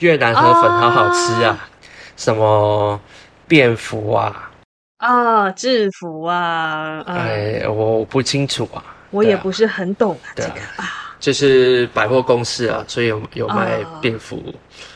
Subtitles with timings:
[0.00, 1.68] 越南河粉好好吃啊，
[2.16, 2.98] 什么
[3.46, 4.50] 便服啊，
[4.96, 13.98] 啊，制服啊，呃哎，我不清楚啊，我也不是很懂啊，这个啊，就是百货公司啊，所以有有卖哦。
[14.00, 14.42] 便服、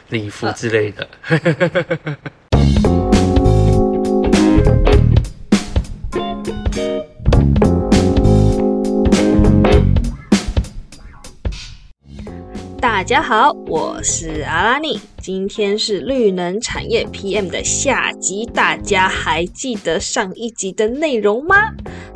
[0.09, 1.07] 礼服之类的。
[12.95, 21.57] 大家好，我是阿拉尼，今天是绿能产业 PM 的下集，大家还记得上一集的内容吗？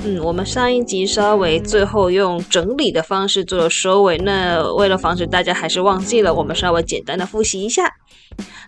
[0.04, 7.92] 嗯，我们上一集稍微最后用整理的方式做了收尾，那为了防止大家还是忘记了，我们稍微简单的复习一下。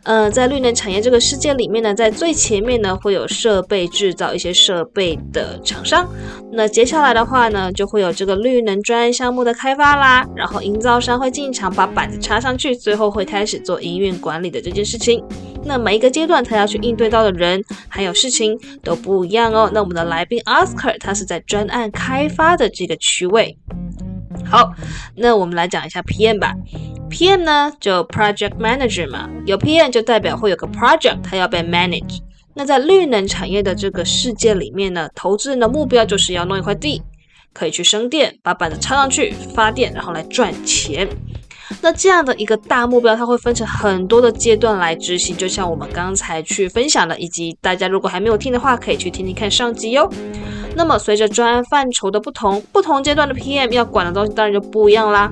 [0.04, 6.08] 呃，在绿能产业这个世界里面呢，在最前面呢会有设备制造一些设备的厂商，
[6.52, 15.22] 那接下来的话呢，就会有这个绿能专案项目的开发啦，然后营造商会进场把板子插上去，最后会开始做营运管理的这件事情。
[15.62, 19.70] 那每一个阶段他要去应对到的人还有事情都不一样哦。
[19.74, 23.58] 那我们的来宾 Oscar 他是在专案开发的这个区位。
[24.50, 24.74] 好，
[25.14, 26.52] 那我们来讲一下 PM 吧。
[27.08, 32.18] PM 呢就 Project Manager 嘛，有 PM 就代表会有个 project，它要被 manage。
[32.54, 37.00] 那在绿能产业的这个世界里面呢，投资人的目标就是要弄一块地，
[37.52, 41.08] 可以去生电，把板子插上去发电，然后来赚钱。
[41.80, 50.10] 那这样的一个大目标，它会分成很多的阶段来执行，就像我们刚才去分享的，以及大家如果还没有听的话，可以去听听看上集哟。
[50.74, 55.30] 那么随着专案范畴的不同，不同阶段的 PM 要管的东西当然就不一样啦。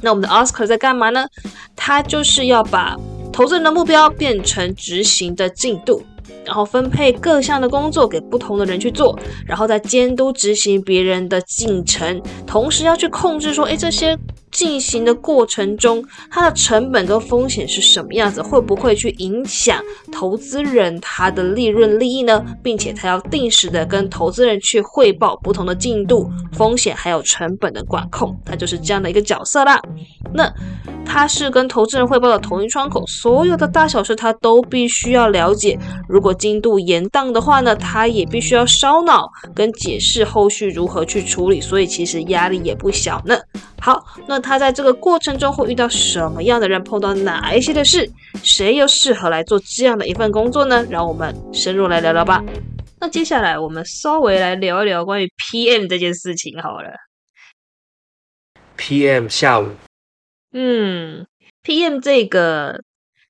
[0.00, 1.26] 那我们的 Oscar 在干嘛呢？
[1.74, 2.94] 他就是要把
[3.32, 6.02] 投资人的目标变成执行的进度，
[6.44, 14.16] 然后分配各项的工作给不同的人去做，然后再监督执行别人的进程，同时要去控制说，诶，这些
[14.54, 22.42] 进行的过程中，它的成本跟风险是什么样子，会不会去影响投资人他的利润利益呢？
[22.62, 29.82] 并且他要定时的跟投资人去汇报不同的进度、风险还有成本的管控，他就是这样的一个角色啦。
[30.32, 30.50] 那
[31.04, 35.76] 他是跟投资人汇报的同一窗口，所有的大小事他都必须要了解。
[36.08, 43.36] 如果进度延宕的话呢，他也必须要烧脑跟解释后续如何去处理，所以其实压力也不小呢。
[43.80, 48.08] 好，那他在这个过程中会遇到什么样的人，碰到哪一些的事，
[48.42, 50.86] 谁又适合来做这样的一份工作呢？
[50.90, 52.44] 让我们深入来聊聊吧。
[53.00, 56.90] 那接下来我们稍微来聊一聊关于 PM 这件事情好了。
[58.76, 59.70] PM 下午
[60.52, 61.26] 嗯
[61.62, 62.82] ，PM 这个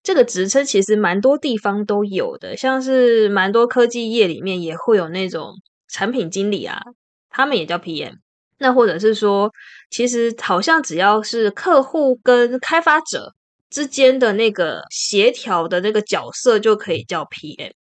[0.02, 5.52] 这个职称其实蛮多地方都有的，像是蛮多科技业里面也会有那种
[5.88, 6.82] 产品经理啊，
[7.30, 8.16] 他们也叫 PM。
[8.58, 9.50] 那或者是说，
[9.90, 13.34] 其实好像只要是客户跟开发者
[13.70, 17.72] 之间的那个协调的那个角色，就可以叫 PM。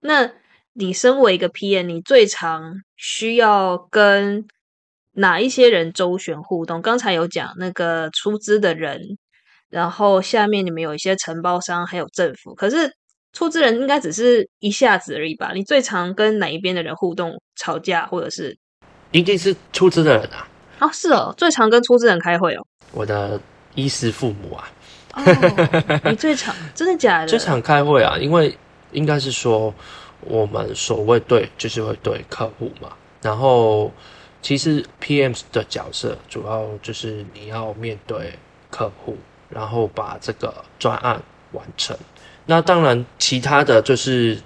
[0.00, 0.30] 那
[0.72, 4.46] 你身为一个 PM，你最常需要跟
[5.12, 6.80] 哪一些人周旋互动？
[6.80, 9.18] 刚才有讲那个出资的人，
[9.68, 12.54] 然后下面你们有一些承包商，还有政府。
[12.54, 12.94] 可是
[13.32, 15.52] 出资人应该只是一下子而已吧？
[15.52, 18.56] 你最常跟哪一边的人互动、吵架，或者是
[19.12, 20.46] 一定是出资的人啊，
[20.80, 22.66] 哦，是哦，最常跟出资人开会哦。
[22.92, 23.40] 我的
[23.74, 24.70] 衣食父母啊，
[25.14, 27.26] 哦，你最常 真的假的？
[27.26, 28.56] 最常开会啊，因为
[28.92, 29.72] 应该是说
[30.20, 32.90] 我们所谓对就是会对客户嘛，
[33.22, 33.92] 然后
[34.42, 38.32] 其实 PM 的角色主要就是你要面对
[38.70, 39.16] 客户，
[39.48, 41.20] 然后把这个专案
[41.52, 41.96] 完成。
[42.46, 44.36] 那当然，其他的就是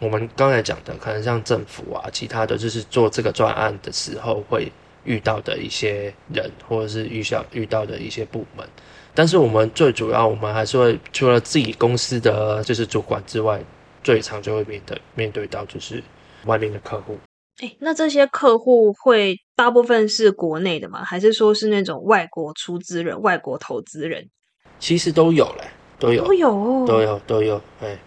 [0.00, 4.70] 我们刚才讲的，可能像政府啊，其他的就是做这个专案的时候会
[5.04, 8.66] 遇到的一些人，或者是遇到遇到的一些部门。
[9.14, 13.60] 但是我们最主要，我们还是会除了自己公司的就是主管之外，
[14.04, 16.02] 最常就会面对面对到就是
[16.44, 17.18] 外面的客户。
[17.60, 21.02] 哎，那这些客户会大部分是国内的吗？
[21.02, 24.28] 还是说是那种外国出资人、外国投资人？
[24.78, 25.64] 其实都有嘞，
[25.98, 27.60] 都有都，有哦，都有，都有。
[27.82, 27.98] 哎，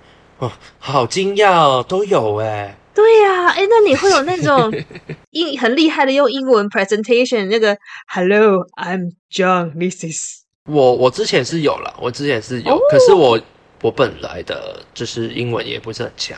[0.41, 2.75] 哦，好惊讶哦，都有哎。
[2.95, 4.73] 对呀、哎，那你会有那种
[5.29, 7.77] 英很厉害的用英文 presentation 那个
[8.07, 9.71] Hello, I'm John.
[9.79, 13.39] This is 我我之前是有了，我之前是有，哦可是我
[13.83, 16.35] 我本来的就是英文也不是很强，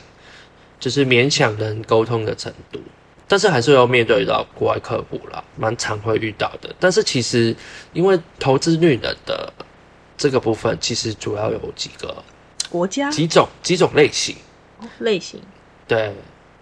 [0.78, 2.78] 就是勉强能沟通的程度，
[3.26, 6.74] 但是还是要面对到国外客户啦，蛮常会遇到的。
[6.78, 7.56] 但是其实
[7.94, 9.50] 因为投资女人的
[10.16, 12.14] 这个部分，其实主要有几个
[12.74, 13.08] 国家？
[13.08, 14.34] 几种几种类型，
[14.98, 15.40] 类型，
[15.86, 16.12] 对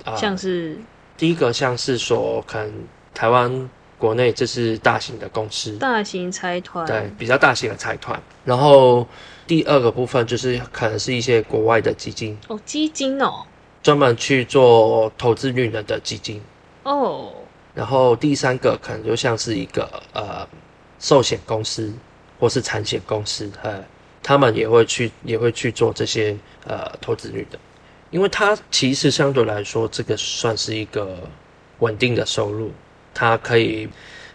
[0.05, 0.79] 啊，像是？
[1.17, 2.71] 第一个像是说，可能
[3.15, 8.21] 台湾国内这是大型的公司，大型财团，对，比较大型的财团。
[8.45, 9.09] 然后
[9.47, 13.47] 第二个部分就是可能是一些国外的基金，哦，基金哦，
[13.83, 16.43] 专门去做投资女人的基金。
[16.83, 17.33] 哦，
[17.73, 20.47] 然后第三个可能就像是一个呃
[20.99, 21.91] 寿险公司
[22.39, 23.83] 或是产险公司，呃，
[24.23, 26.37] 他们也会去也会去做这些
[26.67, 27.59] 呃投资率的，
[28.11, 31.19] 因为它其实相对来说这个算是一个
[31.81, 32.71] 稳定的收入，
[33.13, 33.89] 它可以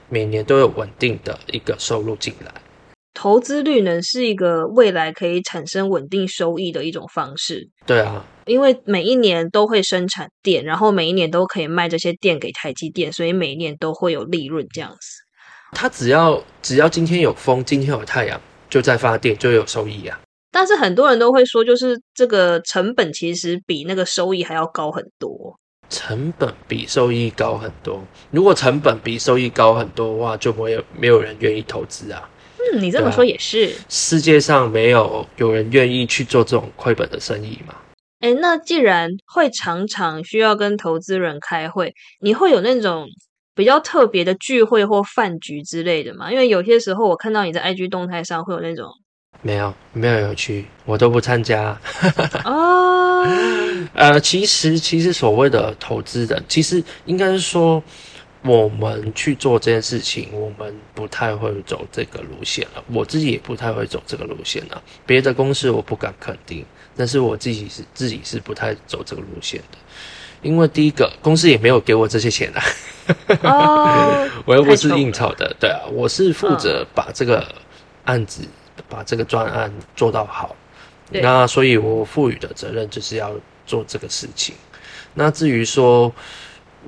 [0.10, 2.52] 每年都有稳定的一个收入进来。
[3.14, 14.98] 投资率呢是一个未来可以产生稳定收益的一种方式，对啊，因为每一年都会生产电，然后每一年都可以卖这些电给台积电，所以每一年都会有利润这样子。
[15.72, 18.40] 它只要只要今天有风，今天有太阳，
[18.70, 20.20] 就在发电，就有收益啊。
[20.52, 25.56] 但是很多人都会说，就是这个成本其实比那个收益还要高很多。
[25.90, 32.30] 成本比收益高很多，如果成本比收益高很多的话，就没有没有人愿意投资啊。
[32.58, 33.74] 嗯，你这么说也是。
[33.88, 37.74] 世界上没有有人愿意去做这种亏本的生意嘛？
[38.20, 43.08] 哎，那既然会常常需要跟投资人开会，你会有那种
[43.58, 46.32] 比较特别的聚会或饭局之类的嘛？
[46.32, 48.88] 因为有些时候我看到你在 IG 动态上会有那种，
[49.42, 51.78] 没有，没有有趣，我都不参加。
[52.46, 53.26] 哦，
[53.94, 57.84] 呃，其实其实所谓的投资人，其实应该是说。
[58.44, 62.84] 我们去做这件事情，我们不太会走这个路线了。
[62.94, 64.82] 我自己也不太会走这个路线了。
[65.06, 66.64] 别的公司我不敢肯定，
[66.96, 69.78] 但是我自己是自己是不太走这个路线的。
[70.48, 72.64] 因为第一个公司也没有给我这些钱啊，
[73.44, 77.46] 哦， 我又不是应酬的，对啊，我是负责把这个
[78.06, 78.48] 案子、
[78.88, 80.56] 把这个专案做到好。
[81.10, 83.34] 那所以我赋予的责任就是要
[83.66, 84.56] 做这个事情。
[85.14, 86.14] 那至于说，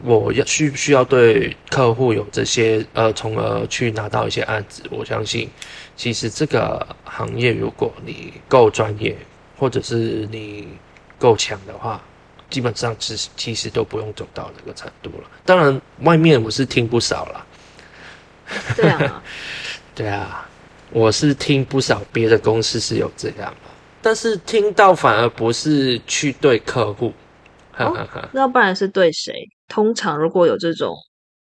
[0.03, 4.83] 我要需不需要对客户有这些呃，从而去拿到一些案子？
[4.89, 5.49] 我相信，
[5.97, 9.17] 其实这个行业，如果你够专业，
[9.57, 10.67] 或者是你
[11.17, 12.01] 够强的话，
[12.49, 15.29] 基本上是其实都不用走到那个程度了。
[15.45, 17.45] 当然，外面我是听不少了。
[18.75, 19.23] 对啊，
[19.93, 20.47] 对啊，
[20.91, 23.69] 我是听不少别的公司是有这样的，
[24.01, 27.13] 但是听到反而不是去对客户。
[28.33, 29.33] 那不然是对谁？
[29.69, 30.93] 通常如果有这种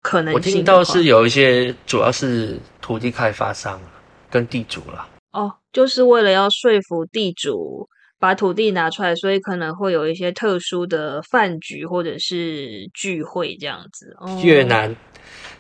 [0.03, 3.81] 可能性，我听到是有一些，主要是土地开发商
[4.29, 5.07] 跟地主了。
[5.31, 7.89] 哦，就是为了要说服地主
[8.19, 14.17] 把土地拿出来，所以可能会有一些特殊的饭局或者是聚会这样子。
[14.43, 14.95] 越南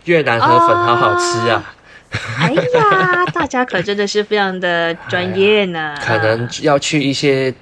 [0.04, 1.74] 越南河粉好好吃啊！
[2.38, 5.94] 哎呀，大家可真的是非常的 专业呢。
[6.00, 7.52] 可能要去一些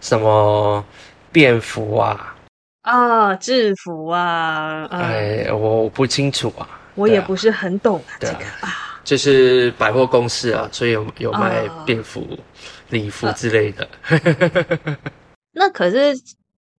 [0.00, 0.84] 什么
[1.30, 2.34] 便服啊。
[2.82, 4.86] 啊，制服啊！
[4.90, 12.24] 哎，我不清楚啊，我也不是很懂啊，这个啊，就是百货公司啊，所以有有卖便服、
[12.90, 13.88] 礼服之类的。
[15.50, 16.14] 那可是，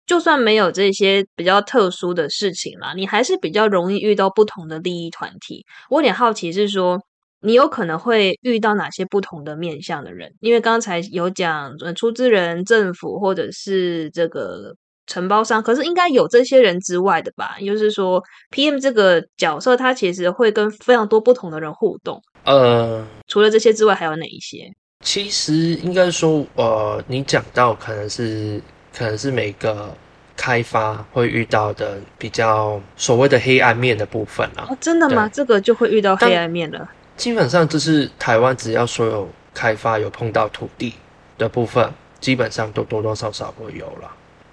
[0.05, 5.65] 就算没有这些比较特殊的事情啦，你还是比较容易遇到不同的利益团体。
[5.89, 6.97] 我有点好奇，是说
[7.41, 10.33] 你有可能会遇到哪些不同的面向的人？
[10.39, 14.73] 因为刚才有讲，出资人、政府或者是这个。
[15.11, 17.57] 承包商，可是应该有这些人之外的吧？
[17.59, 18.23] 就是说
[18.55, 22.21] ，PM 这个角色，他其实会跟非常多不同的人互动。
[22.45, 24.71] 呃，除了这些之外，还有哪一些？
[25.03, 25.53] 其实
[25.83, 28.61] 应该说，呃，你讲到可能是
[28.97, 29.93] 可能是每个
[30.37, 34.67] 开发会遇到的比较所谓的黑暗面的部分啊。
[34.69, 35.27] 哦，真的吗？
[35.27, 36.89] 这个就会遇到黑暗面了。
[37.17, 40.93] 基本上就是台湾，只要所有开发有碰到土地
[41.37, 41.91] 的部分，
[42.21, 44.09] 基本上都多多少少会有了。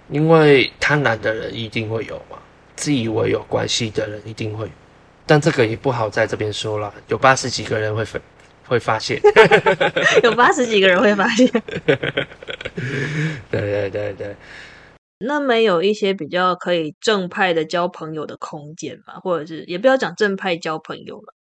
[0.09, 2.37] 因为贪婪的人一定会有嘛，
[2.75, 4.69] 自以为有关系的人一定会，
[5.25, 6.93] 但这个也不好在这边说了。
[7.07, 8.19] 有八十几个人会分
[8.65, 9.21] 会发现，
[10.23, 11.47] 有八十几个人会发现。
[13.51, 14.35] 对对对对，
[15.19, 19.19] 那没有一些比较可以正派的交朋友的空间嘛？
[19.19, 21.33] 或者是也不要讲正派交朋友了，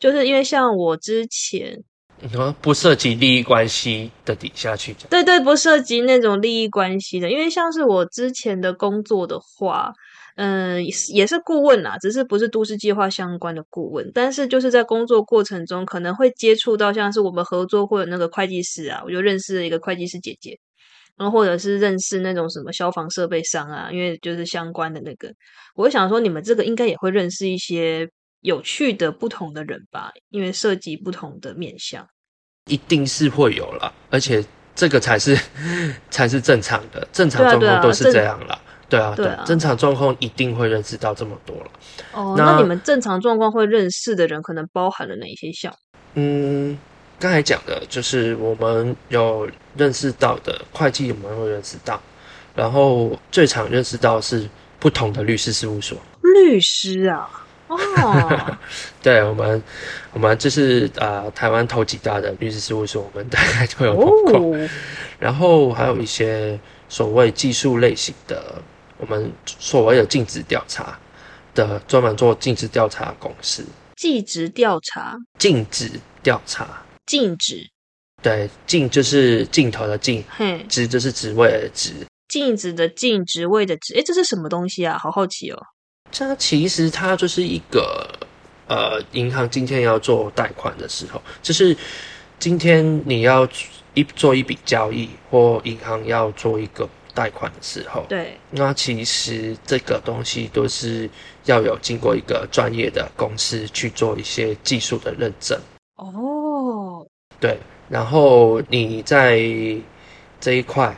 [0.00, 1.84] 就是因为像我之前。
[2.20, 9.92] 你说不涉及利益关系的底下去讲，对对，不涉及那种利益关系的，因为像是我之前的工作的话，
[10.36, 10.82] 嗯，
[11.12, 20.58] 也是顾问啊，只是不是都市计划相关的顾问，但是就是在工作过程中可能会接触到像是我们合作或者那个会计师啊，我就认识一个会计师姐姐，
[21.18, 25.30] 然后或者是认识那种什么消防设备商啊，因为就是相关的那个，
[25.74, 28.08] 我想说你们这个应该也会认识一些。
[28.40, 32.06] 有趣的不同的人吧，因为涉及不同的面相，
[32.66, 35.38] 一定是会有了，而且这个才是
[36.10, 38.60] 才是正常的，正常状况都是这样了。
[38.88, 41.70] 对啊，对啊正常状况一定会认识到这么多了。
[42.12, 45.78] 哦，那那你们正常状况会认识的人，可能包含了哪些项目？
[46.14, 46.78] 嗯，
[47.18, 52.00] 刚才讲的就是我们有认识到的会计，我们会认识到，
[52.54, 55.98] 然后最常认识到是不同的律师事务所。
[56.22, 57.28] 律师啊，
[57.68, 58.58] 哦，
[59.02, 59.62] 对我们，
[60.12, 64.56] 我们这是呃台湾头几大的律师事务所，我们大概都有碰过。
[64.56, 64.68] 哦，
[65.18, 66.58] 然后还有一些
[66.88, 68.62] 所谓技术类型的，
[68.98, 70.98] 我们所谓的尽职调查
[71.54, 73.64] 的，专门做尽职调查的公司。
[73.96, 75.90] 尽职调查，尽职
[76.22, 77.66] 调查，禁止，
[78.22, 81.92] 对，尽就是尽头的尽，嘿，职就是职位的职。
[82.28, 84.98] 禁止的禁，职位的职，哎，这是什么东西啊？
[84.98, 85.58] 好好奇哦。
[86.10, 88.08] 这其实它就是一个
[88.68, 91.76] 呃，银行今天要做贷款的时候，就是
[92.38, 93.46] 今天你要
[93.94, 101.08] 一做一笔交易，或银行要做一个贷款的时候，对，那其实这个东西都是
[101.44, 105.58] 要有经过一个专业的公司去做一些技术的认证，
[105.96, 107.06] 哦，
[107.38, 107.58] 对，
[107.88, 109.38] 然后你在
[110.40, 110.96] 这一块。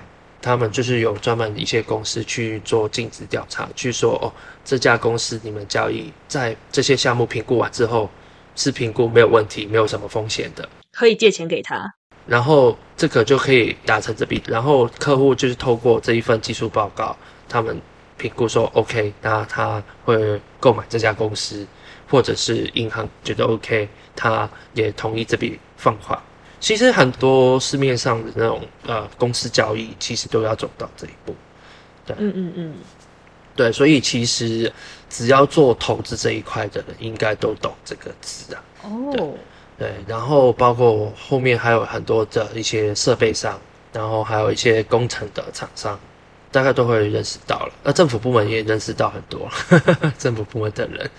[0.48, 4.32] 他们就是有专门一些公司去做尽职调查，去说哦，
[4.64, 8.08] 这家公司你们交易在这些项目评估完之后，
[8.56, 11.92] 是评估没有问题，没有什么风险的，可以借钱给他。
[12.26, 17.14] 然后这个就可以达成这笔，然后客户就是透过这一份技术报告，
[17.46, 17.78] 他们
[18.16, 21.66] 评估说 OK，那他会购买这家公司，
[22.08, 23.86] 或者是银行觉得 OK，
[24.16, 26.18] 他也同意这笔放款。
[26.60, 31.34] 其实很多市面上的那种呃公司交易，其实都要走到这一步。
[32.04, 32.74] 对嗯嗯嗯，
[33.54, 34.72] 对，所以其实
[35.10, 38.64] 只要做投资这一块的人，应该都懂这个字啊。
[38.82, 39.34] 哦，
[39.78, 43.58] 对，然后包括后面还有很多的一些设备商，
[43.92, 45.98] 然后还有一些工程的厂商，
[46.50, 47.72] 大概都会认识到了。
[47.84, 49.48] 那政府部门也认识到很多
[50.18, 51.10] 政府部门的人。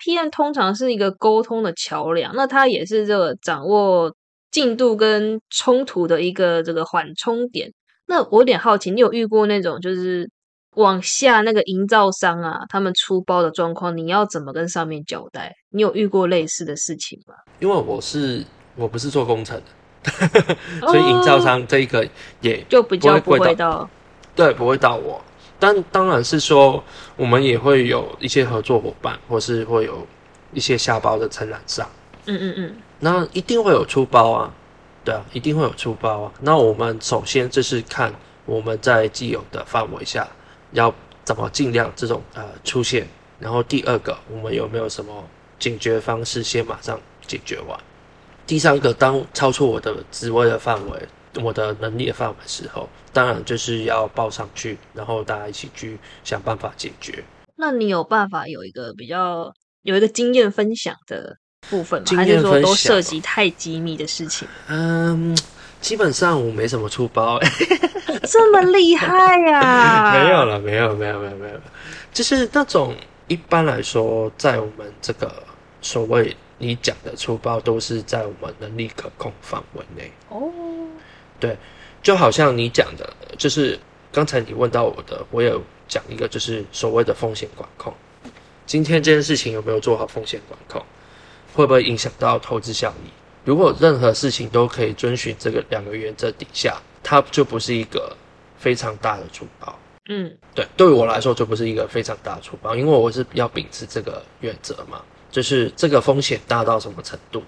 [0.00, 4.14] PM 通常是一个沟通的桥梁，那他也是这个掌握
[4.50, 7.72] 进度跟冲突的一个这个缓冲点。
[8.06, 10.30] 那我有点好奇，你有遇过那种就是
[10.76, 15.54] 往下那个营造商啊，他们出包的状况，你要怎么跟上面交代？
[15.70, 17.34] 你有遇过类似的事情吗？
[17.58, 18.42] 因为我是
[18.76, 19.60] 我不是做工程
[20.02, 22.06] 的， 所以营造商这一个
[22.40, 23.88] 也就比较不会到
[24.34, 25.20] 对不会到我。
[25.58, 26.82] 但当然是说，
[27.16, 30.06] 我们也会有一些合作伙伴，或是会有
[30.52, 31.84] 一些下包的承揽商。
[32.26, 34.54] 嗯嗯嗯，那一定会有出包啊，
[35.04, 36.32] 对啊，一定会有出包啊。
[36.40, 38.12] 那我们首先就是看
[38.44, 40.28] 我们在既有的范围下
[40.72, 40.92] 要
[41.24, 43.06] 怎么尽量这种呃出现，
[43.38, 45.24] 然后第二个我们有没有什么
[45.58, 47.78] 解决方式先马上解决完。
[48.46, 51.08] 第三个，当超出我的职位的范围、
[51.42, 57.22] 我的能力的范围时候，当然就是要报上去，然后大家一起去想办法解决。
[57.56, 59.52] 那你有办法有一个比较
[59.82, 61.36] 有一个经验分享的
[61.70, 62.06] 部分吗？
[62.06, 64.46] 经还是说都涉及太机密的事情？
[64.68, 65.36] 嗯，
[65.80, 67.38] 基本上我没什么出包、
[68.24, 71.60] 这么厉害呀、 没有了，没有，没有，没有，没有，
[72.12, 72.94] 就是那种
[73.26, 75.32] 一般来说，在我们这个
[75.80, 80.10] 所谓你讲的粗包，都是在我们能力可控范围内。
[80.28, 80.50] 哦，
[81.38, 81.56] 对
[82.02, 83.78] 就好像你讲的，就是
[84.10, 87.92] 刚才你问到我的，我有讲一个，就是所谓的风险管控。
[88.66, 90.84] 今天这件事情有没有做好风险管控，
[91.54, 93.10] 会不会影响到投资效益？
[93.44, 98.14] 如果任何事情都可以遵循这个两个原则底下，它就不是一个
[98.58, 99.78] 非常大的粗暴。
[100.10, 107.42] 嗯，对，对我来说就不是一个非常大的出包，因为我是要秉持这个原则嘛，就是这个风险大到什么程度，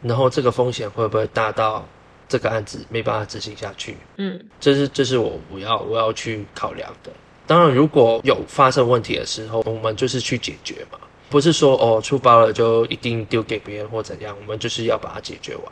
[0.00, 1.84] 然后这个风险会不会大到
[2.28, 7.10] 这个案子没办法执行下去，嗯，这是这是我我要我要去考量的。
[7.46, 10.98] 当然，如果有发生问题的时候，我们就是去解决嘛，
[11.34, 15.64] 不是说哦出包了就一定丢给别人或怎样，我们就是要把它解决完。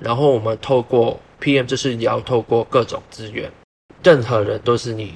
[0.00, 3.52] 然后我们透过 PM，就是要透过各种资源，
[4.02, 5.12] 任何人都是你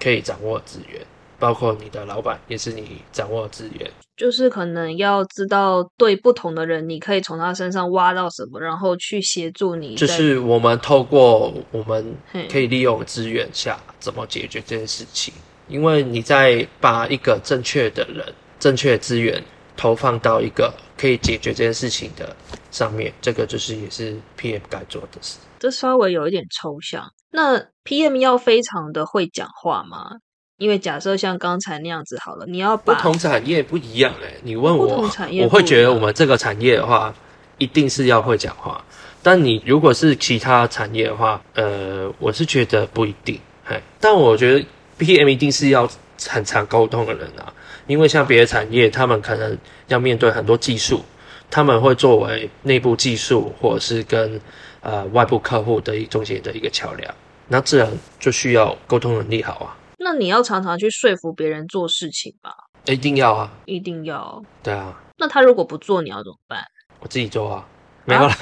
[0.00, 1.04] 可以掌握资源，
[1.36, 3.90] 包括你的老板也是你掌握资源。
[4.16, 9.96] 就是可能要知道对不同的人，你可以从他身上挖到什么，然后去协助你。
[9.96, 12.14] 就是我们透过我们
[12.48, 15.34] 可以利用资源下，怎么解决这件事情？
[15.66, 18.24] 因为你在把一个正确的人、
[18.64, 19.44] 正确的资源
[19.76, 22.34] 投放到一个可以解决这件事情的
[22.70, 25.36] 上面，这个就是也是 PM 该做的事。
[25.58, 27.04] 这稍微有一点抽象。
[27.30, 30.12] 那 PM 要非常的会讲话吗？
[30.56, 35.10] 因为假设像刚才那样子好了，你要把不同产业不一样哎、你问不我
[35.42, 37.14] 我会觉得我们这个产业的话，
[37.58, 38.82] 一定是要会讲话。
[39.22, 43.38] 但你如果是其他产业的话，呃，我是觉得不一定。
[43.62, 44.64] 嘿，但我觉得
[44.98, 45.86] PM 一定是要
[46.26, 47.52] 很常沟通的人啊。
[47.86, 49.56] 因为像别的产业，他们可能
[49.88, 51.02] 要面对很多技术，
[51.50, 54.40] 他们会作为内部技术或者是跟
[54.80, 57.14] 呃外部客户的一中间的一个桥梁，
[57.48, 59.76] 那自然就需要沟通能力好啊。
[59.98, 62.50] 那你要常常去说服别人做事情吧？
[62.86, 64.42] 一定要啊，一定要。
[64.62, 66.62] 对啊，那他如果不做，你要怎么办？
[67.00, 67.66] 我自己做啊，
[68.04, 68.34] 没有了，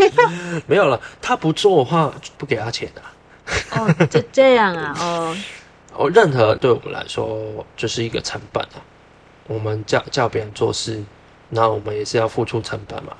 [0.66, 1.00] 没有了。
[1.22, 3.02] 他不做的话，不给他钱的、
[3.78, 5.36] 哦，就这样啊，哦，
[5.98, 8.78] 哦，任何对我们来说就是一个成本啊。
[9.48, 11.02] 我们叫叫别人做事，
[11.48, 13.16] 那我们也是要付出成本嘛。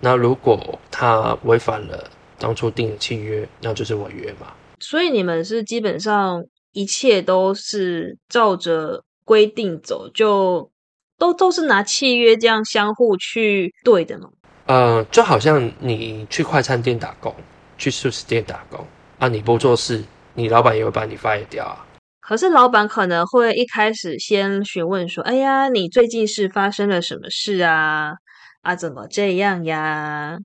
[0.00, 4.46] 那如果他违反了当初定的契约，那就是违约嘛。
[4.80, 10.70] 所以你们是基本上一切都是照着规定走，就
[11.18, 14.30] 都都是拿契约这样相互去对的嘛。
[14.64, 17.34] 呃，就好像你去快餐店打工，
[17.76, 18.86] 去素食店打工
[19.18, 21.84] 啊，你不做事，你老板也会把你 fire 掉啊。
[22.22, 28.12] 可是老板可能会一开始先询问说：“哎呀，你最近是发生了什么事啊？
[28.62, 30.38] 啊，怎么这样呀？”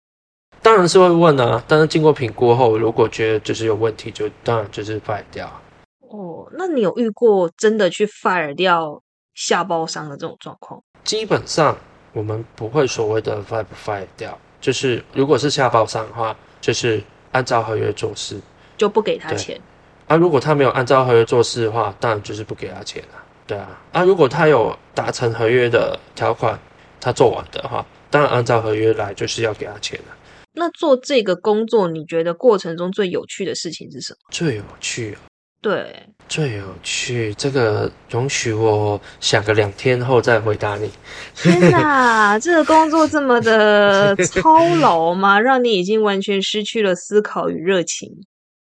[0.64, 5.62] 当然是会问啊，但是经过评估后，如果觉得就是有问题，就当然就是 fire 掉啊。
[6.00, 9.00] 哦，那你有遇过真的去 fire 掉
[9.36, 10.82] 下包商的这种状况？
[11.04, 11.78] 基本上
[12.12, 17.04] 我们不会所谓的 fire 不 fire 掉，就是如果是下包商的话，就是
[17.34, 18.42] 按照合约做事
[18.76, 19.62] 就不给他对钱。
[20.08, 20.16] 啊。
[20.16, 23.24] 如果他没有按照合约做事的话，当然就是不给他钱了。
[23.46, 26.60] 对啊，啊，如果他有达成合约的条款，
[27.00, 30.16] 他做完的话，当然按照合约来，就是要给他钱了。
[30.54, 34.18] 那做这个工作，你觉得过程中最有趣的事情是什么？
[34.32, 35.30] 最有趣啊，
[35.62, 40.92] 对，最有趣，这个容许我想个两天后再回答你。
[41.36, 45.40] 天哪， 这个工作这么的操劳吗？
[45.40, 48.10] 让你已经完全失去了思考与热情。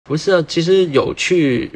[0.04, 1.70] 不是啊，其实有趣，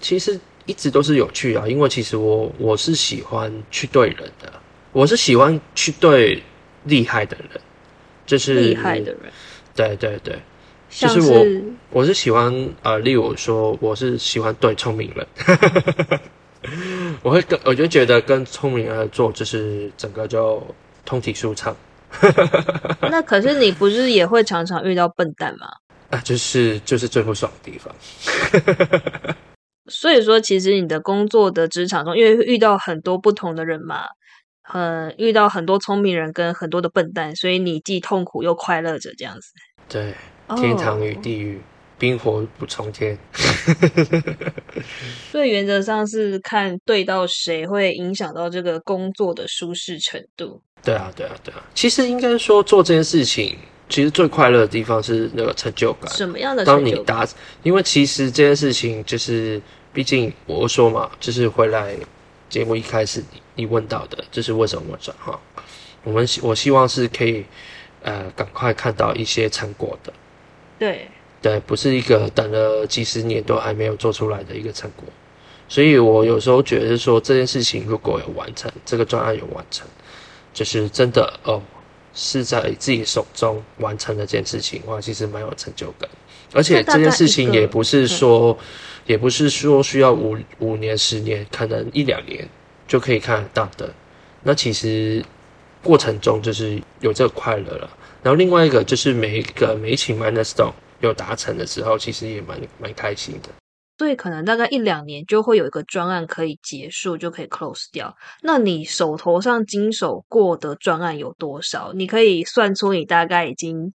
[0.00, 1.66] 其实一直都是有趣啊。
[1.66, 4.52] 因为其实我我是喜欢去对人的，
[4.92, 6.40] 我是喜欢去对
[6.84, 7.60] 厉害的人，
[8.24, 9.20] 就是厉害的人，
[9.74, 10.38] 对对对，
[10.90, 15.26] 像就是我是我是喜欢呃，例如说，我是喜欢对聪明人，
[17.22, 20.64] 我会跟我就觉得跟聪明人合作，就是整个就
[21.04, 21.76] 通体舒畅
[23.10, 25.66] 那可是你不是也会常常遇到笨蛋吗？
[26.12, 27.92] 啊，就是就是最不爽的地方。
[29.90, 34.04] 所以说，其实你的工作的职场中，因为会遇到很多不同的人嘛，
[34.62, 39.48] 很遇到很多聪明人跟很多的笨蛋，所以你既痛苦又快乐着这样子。
[39.88, 40.14] 对，
[40.48, 41.60] 哦天堂与地狱，
[41.98, 43.18] 冰火不重天。
[45.32, 50.62] 所以原则上是看对到谁会影响到这个工作的舒适程度。
[50.84, 51.64] 对啊，对啊，对啊。
[51.74, 53.56] 其实应该说做这件事情，
[53.92, 56.10] 其实最快乐的地方是那个成就感。
[56.10, 57.16] 什么样的当成就感？
[57.18, 57.28] 你达，
[57.62, 59.60] 因为其实这件事情就是，
[59.92, 61.94] 毕竟我说嘛，就是回来
[62.48, 65.38] 节目一开始你你问到的，就是为什么我转行，
[66.04, 67.44] 我们希我希望是可以
[68.02, 70.12] 呃赶快看到一些成果的，
[70.78, 71.08] 对，
[71.42, 75.04] 对，不是一个等了几十年都还没有做出来的一个成果。
[75.68, 79.86] 所以我有时候觉得说这件事情如果有完成，这个专案有完成，
[80.54, 81.62] 就是真的哦，
[82.14, 86.08] 是在自己手中完成的这件事情，哇，其实蛮有成就感。
[86.52, 88.56] 而且这件事情也不是说，
[89.06, 92.46] 也不是说需要五五年、十年，可能一两年
[92.86, 93.92] 就可以看得到的。
[94.42, 95.24] 那其实
[95.82, 97.90] 过程中就是有这个快乐了。
[98.22, 103.48] 然后另外一个就是每一个每一期 milestone 有达成的时候，其实也蛮蛮开心的。
[103.98, 108.16] 所以可能大概一两年就会有一个专案可以结束，就可以 close 掉。
[108.42, 111.92] 那你手头上经手过的专案有多少？
[111.94, 113.92] 你可以算出你大概已经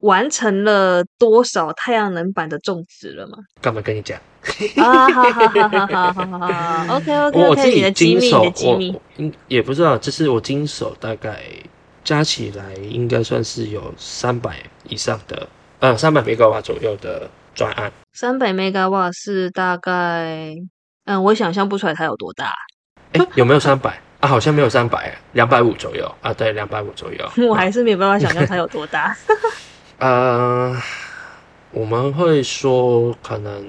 [0.00, 3.38] 完成了多少太阳能板的种植了吗？
[3.60, 4.20] 干嘛跟你讲？
[4.76, 9.32] 啊，好好好好好好好，OK OK 我我自 OK，你的己机密，经手你的，机我密。
[9.46, 11.44] 也不知道，就是我经手大概
[12.02, 14.58] 加起来应该算是有三百
[14.88, 17.92] 以上的，呃，三百兆瓦左右的专案。
[18.12, 20.54] 三百 megawatt 是大概，
[21.04, 22.52] 嗯，我想象不出来它有多大。
[23.12, 24.28] 哎，有没有三百啊？
[24.28, 26.32] 好像没有三百，两百五左右啊。
[26.32, 27.30] 对，两百五左右。
[27.48, 29.16] 我还是没有办法想象它有多大。
[29.98, 30.76] 呃，
[31.70, 33.64] 我们会说可能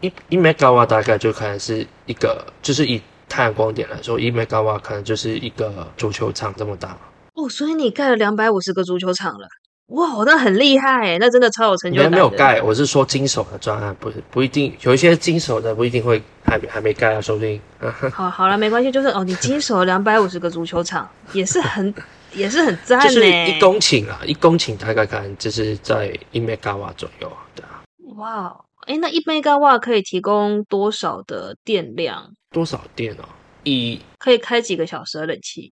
[0.00, 6.96] 一一 megawatt 大概就可能是一个，就是以太阳光点来说，一 megawatt 可能就是一个足球场这么大。
[7.34, 9.46] 哦，所以你盖了两百五十个足球场了，
[9.92, 12.10] 哇，那很厉害，那真的超有成就没感。
[12.12, 17.60] 没有盖，我是说经手的专案，不是不一定有一些经手的不一定会还没还没盖啊，说不定。
[18.12, 21.94] 好，好了，没关系，就是哦，你经手了两百五十个足球场，也是很，
[22.32, 23.48] 也是很赞就是呢。
[23.48, 27.82] 一公顷啊，一公顷大概可能就是在一 megawatt 左右啊，对啊。
[28.16, 32.32] 哇，哎，那一 megawatt 可以提供多少的电量？
[32.50, 33.24] 多少电哦？
[33.64, 35.72] 以可以开几个小时的冷气？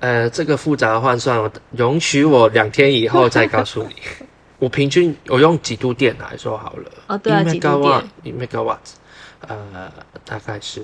[0.00, 3.94] 呃，这个复杂的换算，容许我两天以后再告诉你。
[4.58, 6.90] 我平均我用几度电来说好了。
[7.06, 8.04] 哦，对啊，几度电？
[8.24, 8.78] 一 megawatt，
[9.46, 9.92] 呃，
[10.24, 10.82] 大概是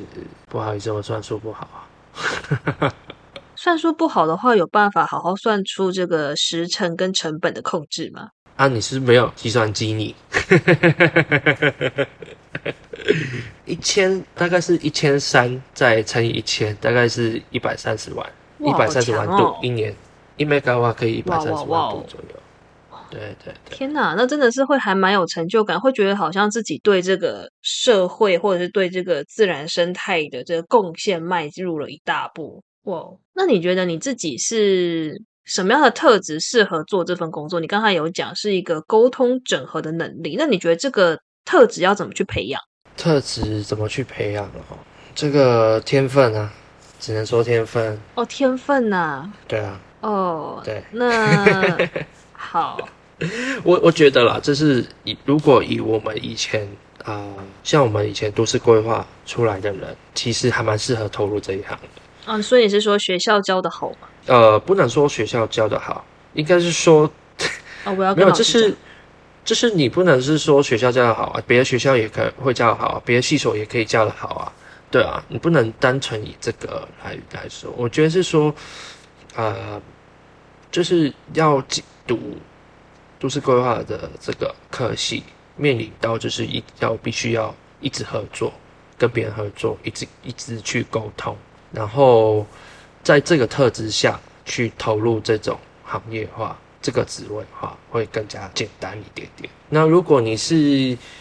[0.49, 2.95] 不好意思，我算数不好啊。
[3.57, 8.29] 算数不好的话，有办法好好算出这个时程跟成本的控制吗？
[8.57, 10.15] 啊，你是没有计算机你？
[13.65, 18.25] 一千大概是一千三，再乘以一千，大概是一百三十万，
[18.65, 19.95] 一百三十万度一年，
[20.37, 22.37] 一 megawatt 可以一百三十万度左右。
[23.11, 23.77] 对对对。
[23.77, 32.63] 天哪，那真的是会还蛮有成就感，会觉得好像自己对这个社会或者是对这个自然生态的这个贡献迈入了一大步。
[32.85, 35.23] 哇，那你觉得你自己是？
[35.47, 37.61] 什么样的特质适合做这份工作？
[37.61, 42.59] 你刚才有讲是一个沟通整合的能力，那你觉得这个特质要怎么去培养？
[42.97, 44.79] 特质怎么去培养哦？
[45.15, 46.51] 这个天分啊，
[47.01, 49.31] 只能说天分哦，天分呐。
[49.49, 49.81] 对啊。
[50.01, 50.83] 哦，对。
[50.91, 51.77] 那
[52.33, 52.79] 好，
[53.63, 56.69] 我我觉得啦，这是以如果以我们以前
[57.05, 57.25] 啊，
[57.63, 62.03] 像我们以前都市规划出来的人，其实还蛮适合投入这一行的。
[62.27, 64.09] 嗯，所以你是说学校教的好吗？
[64.27, 66.05] 呃，不能说学校教的好，
[66.35, 67.11] 应该是说，
[67.85, 68.75] 哦，我要 没有，这是，
[69.45, 74.53] 这是你不能是说学校教的好啊，别的学校也可会教的好，别的系所也可以教的好啊，
[74.95, 78.55] 对啊，你不能单纯以这个来来说，我觉得是说，
[79.35, 79.83] 呃，
[80.71, 81.61] 就是要
[82.07, 82.39] 读
[83.19, 85.25] 都市规划的这个科系，
[85.57, 88.53] 面临到就是一要必须要一直合作，
[88.97, 91.37] 跟别人合作，一直一直去沟通，
[91.73, 92.47] 然后。
[93.03, 99.49] 在这个特质下去投入这种行业化这个职位哈，会更加简单一点点。
[99.71, 100.55] 那如果你是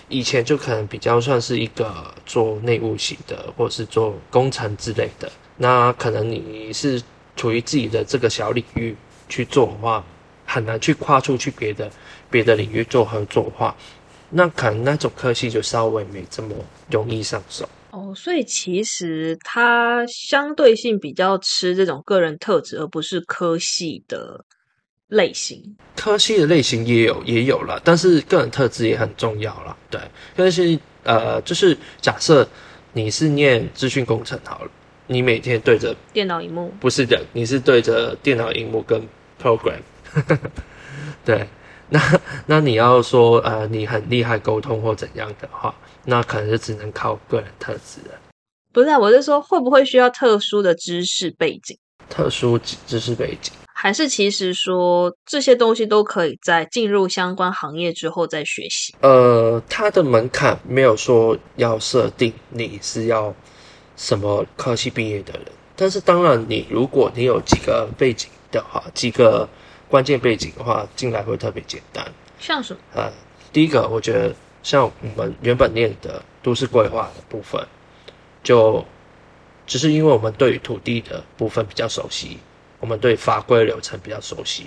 [0.10, 7.02] 以前就可能比较算是一个做内务型的，或者是做工程之类的，那可能你是
[7.38, 8.93] 处于自己的这个小领域
[9.30, 10.04] 去做的话，
[10.45, 11.89] 很难去跨出去别的
[12.30, 13.73] 别的领域做合作的话，
[14.32, 16.54] 那可能那种科系就稍微没这么
[16.91, 17.69] 容易上手。
[17.91, 24.43] 哦，所以其实它相对性比较吃这种个人特质，而不是科系的
[25.08, 25.76] 类型。
[25.96, 29.76] 科系的类型也有也有了，但是个人特质也很重要了。
[29.89, 30.00] 对，
[30.36, 32.48] 但是呃，就是假设
[32.94, 34.72] 你是念资讯工程好了，
[35.08, 39.02] 你每天对着电脑荧幕，不是的，你是对着电脑荧幕跟
[39.42, 39.80] program。
[41.26, 41.48] 对，
[41.89, 42.00] 那
[42.46, 45.74] 那你要说呃，你很厉害沟通或怎样的话。
[46.06, 48.20] 那可能就只能靠个人特质了。
[48.74, 51.78] 不是，啊我是说，会不会需要特殊的知识背景？
[52.10, 58.96] 特殊知识背景，还是其实说这些东西都可以在进入相关行业之后再学习？
[59.02, 63.36] 呃，它的门槛没有说要设定你是要
[63.98, 69.46] 什么科系毕业的人，但是当然，你如果你有几个背景的话，几个
[69.89, 72.10] 关键背景的话，进来会特别简单。
[72.39, 72.80] 像什么？
[72.93, 73.12] 呃，
[73.52, 74.34] 第一个，我觉得。
[74.63, 77.62] 像我们原本念的都市规划的部分，
[78.41, 78.82] 就
[79.67, 82.38] 只是因为我们对于土地的部分比较熟悉，
[82.84, 84.65] 我们对法规流程比较熟悉，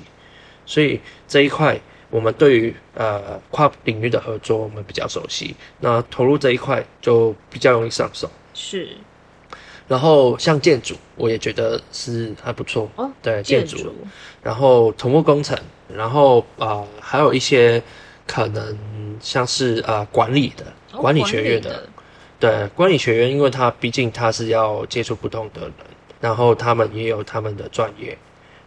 [0.65, 0.99] 所以
[1.29, 8.31] 这一块我们对于呃跨领域的合作我们比较熟悉，那投入这一块就比较容易上手。
[8.55, 8.89] 是，
[9.87, 12.89] 然后像建筑，我也觉得是还不错。
[12.97, 13.95] 哦，对，建筑，
[14.43, 15.59] 然后土木工程，
[15.95, 17.83] 然后啊还有一些。
[18.29, 18.77] 可能
[19.21, 21.89] 像是呃管理的管理学院的，
[22.41, 25.73] 对管理学院，因为它毕竟它是要接触不同的人，
[26.21, 28.17] 然后他们也有他们的专业，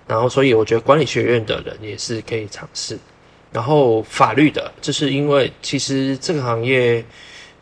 [0.07, 2.97] 然后所以我觉得管理学院的人也是可以尝试。
[3.51, 7.03] 然后法律的，就是因为其实这个行业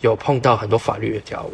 [0.01, 1.53] 有碰到很多法律的条文，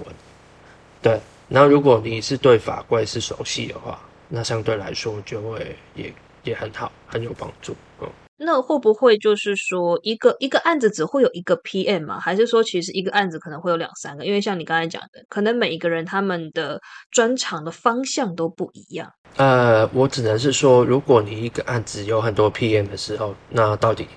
[1.04, 6.12] 对，那如果你是对法规是熟悉的话，那相对来说就会也
[6.44, 8.08] 也很好，很有帮助，嗯。
[8.38, 12.20] 那会不会就是说，一个一个案子只会有一个 PM 吗？
[12.20, 14.26] 还是说，其实一个案子可能会有两三个？
[14.26, 19.12] 因为像你刚才讲的，可能每一个人他们的专长的方向都不一样。
[19.38, 24.08] 呃，我只能是说，如果你一个案子有很多 PM 的时候，那到底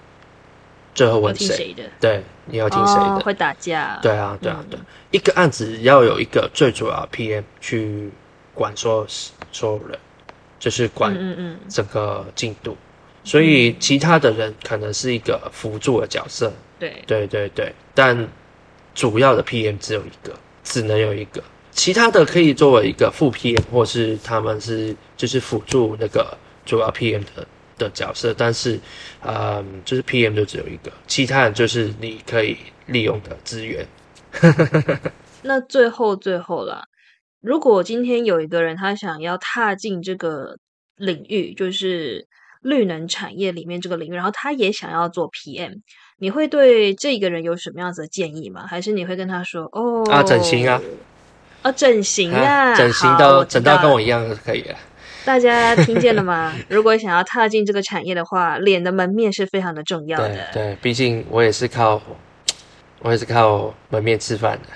[0.95, 1.83] 最后问谁的？
[2.01, 3.21] 对，你要听谁的？
[3.21, 3.99] 会打架？
[4.03, 4.79] 对啊，对啊，对。
[5.11, 8.11] 一个案子要有一个最主要 PM 去
[8.55, 9.07] 管所有
[9.53, 9.99] 所有人，
[10.59, 12.77] 就是管嗯嗯整个进度。
[13.27, 17.03] 所以其他的人可能是一个辅助的角色，对。
[17.09, 18.29] 对对对，但
[18.95, 27.45] 主要的 PM 只有一个，只能有一个，其他的可以作为一个副 PM，或是他们是就是辅助那个主要 PM 的
[27.77, 28.79] 的角色，但是，
[29.23, 33.85] 嗯，就是 PM 就只有一个，其他人就是你可以利用的资源。
[35.43, 36.85] 那最后最后啦，
[37.41, 40.57] 如果今天有一个人他想要踏进这个
[40.97, 42.27] 领域，就是
[42.67, 45.81] 绿能产业里面这个领域，然后他也想要做 PM，
[46.19, 48.67] 你会对这个人有什么样子的建议吗？
[48.69, 50.81] 还是你会跟他说，哦，啊，整形啊，
[51.63, 54.77] 啊，整形啊，整形到整到跟我一样就可以了。
[55.25, 56.53] 大家听见了吗？
[56.69, 60.37] 如果想要踏进这个产业的话，脸的门面是非常的重要的。
[60.53, 62.01] 对，毕竟我也是靠，
[63.01, 64.69] 我也是靠门面吃饭的，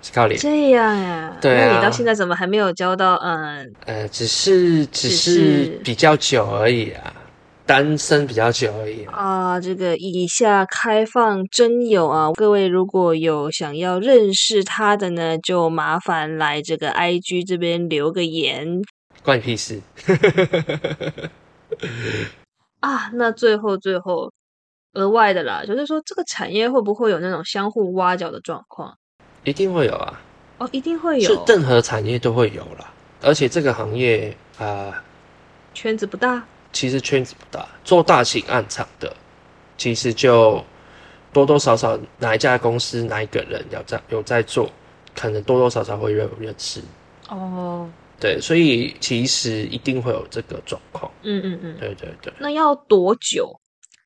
[0.00, 0.40] 是靠脸。
[0.40, 1.36] 这样呀？
[1.40, 1.66] 对啊。
[1.68, 3.14] 那你到现在怎么还没有交到？
[3.16, 7.12] 嗯，呃，只是只是比较久而已啊，
[7.70, 9.60] 单身比较久而已啊。
[9.60, 18.82] 这个以下开放真友啊，各位如果有想要认识他的呢，就麻烦来这个 IG 这边留个言。
[19.22, 19.80] 关你屁事！
[22.80, 24.32] 啊，那最后最后
[24.94, 28.98] 额外的啦，就是说这个产业会不会有那种相互挖角的状况？
[29.44, 30.20] 一定会有啊！
[30.58, 32.92] 哦，一定会有，是任何产业都会有啦。
[33.22, 35.04] 而且这个行业啊，
[35.72, 36.44] 圈子不大。
[36.72, 39.14] 其实圈子不大，做大型暗场的，
[39.76, 40.64] 其实就
[41.32, 44.70] 多多少少哪一家公司哪一个人要在有在做，
[45.14, 46.80] 可能多多少少会认认识。
[47.28, 47.90] 哦。
[48.20, 51.10] 对，所以其实一定会有这个状况。
[51.22, 52.30] 嗯嗯嗯，对对对。
[52.38, 53.58] 那要多久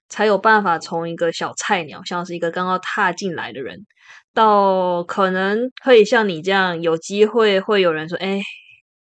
[0.09, 3.85] 才有办法从一个小菜鸟，像是一个刚刚踏进来的人，
[4.33, 8.41] 到可能可以像你这样有机会，会有人说：“哎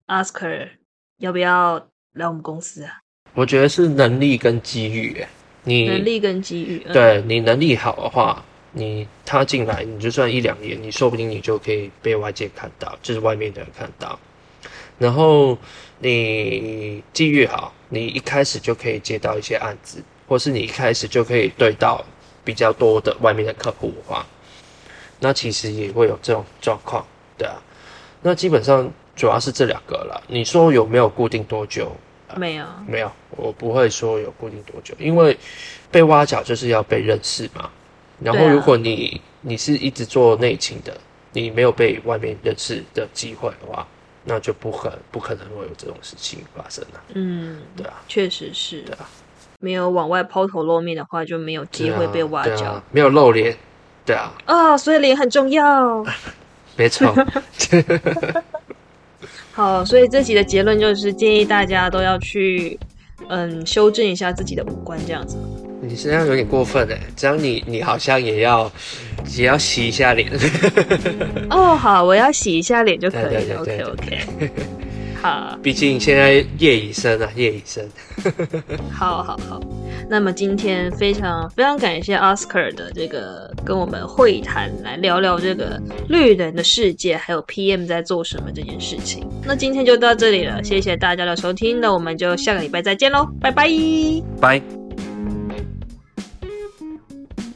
[0.08, 0.69] ，Oscar，
[1.17, 2.97] 要不要来我们公司啊？”
[3.34, 5.26] 我觉得是能力跟机遇。
[5.63, 8.43] 你能力跟机遇，对你能力好的话，
[8.74, 14.19] 你他进来，你就算一两年，你说不定你就可以被外界看到，就是外面的人看到。
[15.00, 15.58] 然后
[16.00, 22.04] 你机遇好，你一开始就可以接到一些案子，或是你一开始就可以对到
[22.43, 24.26] 比较多的外面的客户的话，
[25.19, 27.06] 那其实也会有这种状况，
[27.38, 27.56] 对啊。
[28.22, 30.22] 那基本上主要是这两个了。
[30.28, 31.96] 你说有没有固定多久？
[32.38, 35.38] 没有，没有，我不会说有固定多久，因为
[35.91, 37.69] 被挖角就是要被认识嘛。
[38.19, 40.96] 然后如果你你是一直做内勤的，
[41.32, 43.88] 你没有被外面认识的机会的话。
[44.26, 47.04] 那就不可不可能会有这种事情发生了。
[47.13, 48.80] 嗯，对啊，确实是。
[48.84, 49.06] 对啊，
[49.60, 52.82] 没有往外抛头露面的话，就没有机会被挖角。
[52.91, 53.54] 没有露脸，
[54.06, 54.32] 对啊。
[54.46, 56.02] 啊，所以脸很重要。
[56.78, 57.13] 没错。
[59.54, 62.78] 好，所以这集的结论就是建议大家都要去，
[63.30, 65.38] 嗯，修正一下自己的五官，这样子。
[65.80, 68.72] 你身上有点过分哎，这样你你好像也要
[69.38, 70.28] 也要洗一下脸。
[71.50, 73.62] 哦，好，我要洗一下脸就可以了。
[73.62, 74.20] OK OK。
[75.24, 77.90] 好，毕竟现在夜已深啊，夜已深。
[78.92, 79.62] 好好好，
[80.10, 89.26] 那么今天非常非常感谢 Oscar 的这个跟我们会谈，来聊聊这个绿人的世界，还有 PM 在做什么这件事情。
[89.46, 93.70] 那今天就到这里了，谢谢大家的收听，那我们就下个礼拜再见喽，拜拜，
[94.42, 94.83] 拜。